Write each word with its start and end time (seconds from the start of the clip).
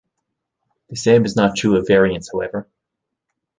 The 0.89 0.95
same 0.95 1.25
is 1.25 1.35
not 1.35 1.55
true 1.55 1.77
of 1.77 1.85
variance, 1.87 2.31
however. 2.31 2.67